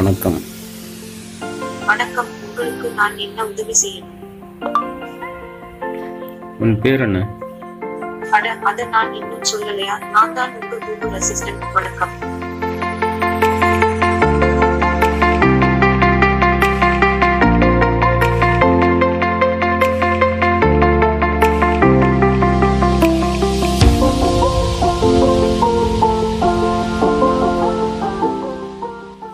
வணக்கம். 0.00 0.36
வணக்கம். 1.86 2.28
உங்களுக்கு 2.48 2.90
நான் 2.90 3.16
என்ன 3.16 3.46
உதவி 3.46 3.74
செய்யணும்? 3.82 4.16
உன் 6.58 6.80
பேர் 6.80 7.00
என்ன? 7.00 7.28
அட 8.30 8.52
அத 8.62 8.84
நான் 8.84 9.12
இன்னும் 9.14 9.42
சொல்லலையா? 9.52 10.10
நான் 10.10 10.34
தான் 10.34 10.52
உங்க 10.62 10.76
கூகுள் 10.76 11.18
அசிஸ்டன்ட் 11.18 11.72
வணக்கம். 11.72 12.39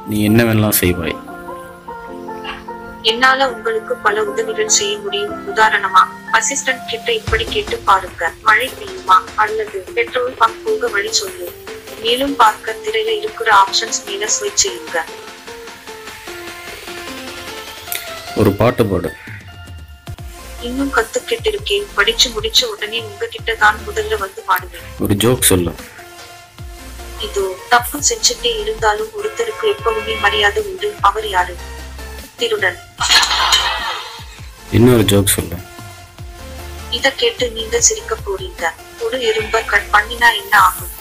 நீ 0.08 0.28
என்னவெல்லாம் 0.28 0.72
செய்வாய். 0.80 1.24
என்னால 3.02 3.50
உங்களுக்கு 3.50 3.96
பல 3.96 4.24
உதவிகள் 4.24 4.68
செய்ய 4.68 4.98
முடியும். 4.98 5.56
உதாரணமா 5.56 6.02
அசிஸ்டன்ட் 6.32 6.86
கிட்ட 6.86 7.12
இப்படி 7.12 7.44
கேட்டு 7.44 7.76
பாருங்க. 7.76 8.32
மழை 8.42 8.68
பெய்யுமா? 8.68 9.20
அல்லது 9.34 9.84
பெட்ரோல் 9.94 10.32
பம்ப் 10.32 10.64
போக 10.64 10.88
வழி 10.88 11.12
சொல்லு. 11.12 11.52
மேலும் 12.00 12.36
பார்க்க 12.36 12.76
திரையில 12.84 13.18
இருக்கிற 13.18 13.56
ஆப்ஷன்ஸ் 13.56 14.06
மேல 14.06 14.26
ஸ்விட்ச் 14.26 14.66
செய்யுங்க. 14.66 15.00
ஒரு 18.36 18.52
பாட்டு 18.52 18.86
பாடு. 18.86 19.14
இன்னும் 20.60 20.92
கத்துக்கிட்டு 20.94 21.46
இருக்கேன் 21.46 21.86
படிச்சு 21.94 22.30
முடிச்ச 22.30 22.64
உடனே 22.64 23.00
உங்ககிட்ட 23.00 23.54
தான் 23.54 23.76
முதல்ல 23.88 24.18
வந்து 24.18 24.44
பாடுவேன். 24.48 25.00
ஒரு 25.00 25.14
ஜோக் 25.14 25.42
சொல்லு. 25.42 25.74
இதோ 27.20 27.55
தப்பு 27.70 27.98
செஞ்சுட்டே 28.08 28.52
இருந்தாலும் 28.60 29.10
ஒருத்தருக்கு 29.18 29.66
எப்பவுமே 29.72 30.14
மரியாதை 30.20 30.62
உண்டு. 30.62 30.88
அவர் 31.00 31.28
யாரு? 31.28 31.56
திருடன். 32.36 32.78
இன்னொரு 34.70 35.04
ஜோக் 35.04 35.34
சொல்லு. 35.36 35.58
இத 36.90 37.12
கேட்டு 37.12 37.50
நீங்க 37.50 37.80
சிரிக்க 37.80 38.16
போறீங்க. 38.26 38.64
ஒரு 39.04 39.18
எறும்ப 39.28 39.64
கட் 39.64 39.88
பண்ணினா 39.92 40.28
என்ன 40.42 40.54
ஆகும்? 40.58 40.92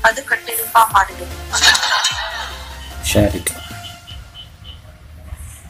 அது 0.00 0.24
கட்டெரும்பா 0.28 0.82
மாறிடும் 0.94 1.34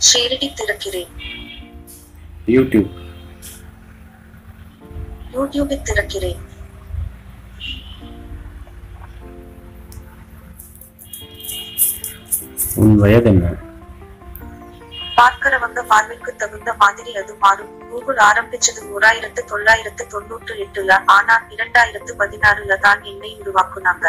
ஷேரடி 0.09 0.49
திறக்கிறேன். 0.59 1.12
யூடியூப் 2.56 2.91
யூடியூபை 5.33 5.77
திறக்கிறேன். 5.89 6.39
உன் 12.79 12.97
வயது 13.03 13.29
என்ன? 13.31 13.47
பார்க்கிறவங்க 15.19 15.81
பார்வைக்கு 15.91 16.33
தகுந்த 16.37 16.71
மாதிரி 16.83 17.11
அது 17.21 17.33
மாறும். 17.43 17.71
கூகுள் 17.91 18.19
ஆரம்பிச்சது 18.27 18.81
ஓராயிரத்து 18.95 19.43
தொள்ளாயிரத்து 19.51 20.05
தொண்ணூற்று 20.12 20.55
எட்டுல 20.65 20.93
ஆனா 21.17 21.34
இரண்டாயிரத்து 21.55 22.12
பதினாறுல 22.21 22.77
தான் 22.87 23.01
என்னை 23.05 23.31
உருவாக்குனாங்க. 23.41 24.06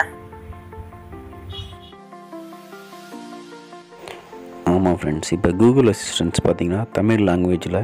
ஆமாம் 4.72 4.98
ஃப்ரெண்ட்ஸ் 5.00 5.32
இப்போ 5.36 5.50
கூகுள் 5.62 5.90
அசிஸ்டன்ஸ் 5.94 6.40
பார்த்தீங்கன்னா 6.46 6.82
தமிழ் 6.92 7.24
லாங்குவேஜில் 7.30 7.80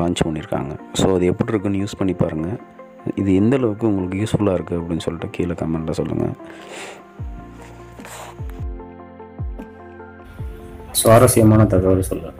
லான்ச் 0.00 0.24
பண்ணியிருக்காங்க 0.26 0.72
ஸோ 1.00 1.06
அது 1.16 1.24
எப்படி 1.26 1.52
இருக்குன்னு 1.52 1.82
யூஸ் 1.82 1.98
பண்ணி 2.00 2.14
பாருங்கள் 2.14 2.58
இது 3.16 3.30
எந்த 3.34 3.54
அளவுக்கு 3.56 3.86
உங்களுக்கு 3.86 4.20
யூஸ்ஃபுல்லாக 4.22 4.56
இருக்குது 4.58 4.78
அப்படின்னு 4.80 5.04
சொல்லிட்டு 5.06 5.28
கீழே 5.36 5.54
கமெண்ட்டில் 5.60 5.98
சொல்லுங்கள் 6.00 6.34
சுவாரஸ்யமான 11.00 11.62
தகவல் 11.74 12.08
சொல்லு 12.10 12.30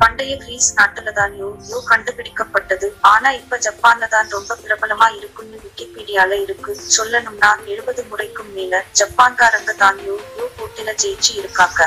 பண்டைய 0.00 0.32
கிரீஸ் 0.42 0.68
நாட்டுல 0.78 1.12
தான் 1.18 1.32
யோ 1.40 1.46
யோ 1.70 1.78
கண்டுபிடிக்கப்பட்டது. 1.90 2.86
ஆனா 3.12 3.28
இப்ப 3.38 3.58
ஜப்பான்ல 3.66 4.06
தான் 4.14 4.28
ரொம்ப 4.34 4.52
பிரபலமா 4.64 5.06
இருக்குன்னு 5.18 5.56
விக்கிபீடியால 5.64 6.32
இருக்கு. 6.44 6.72
சொல்லணும்னா 6.96 7.50
எழுபது 7.72 8.02
முறைக்கும் 8.10 8.52
மேல 8.56 8.82
ஜப்பான்காரங்க 9.00 9.74
தான் 9.84 9.98
யோ 10.08 10.16
யோ 10.38 10.46
போட்டில 10.58 10.92
ஜெயிச்சு 11.02 11.32
இருக்காங்க. 11.40 11.80